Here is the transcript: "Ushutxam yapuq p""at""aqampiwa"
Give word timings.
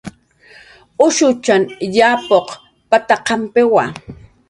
"Ushutxam 1.05 1.61
yapuq 1.97 2.47
p""at""aqampiwa" 2.89 3.83